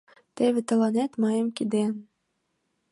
Теве 0.35 0.61
тыланет 0.67 1.11
мыйын 1.21 1.47
кидем. 1.57 1.93